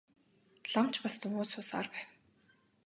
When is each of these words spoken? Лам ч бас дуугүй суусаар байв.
Лам 0.71 0.87
ч 0.93 0.95
бас 1.03 1.15
дуугүй 1.21 1.47
суусаар 1.51 1.87
байв. 1.93 2.09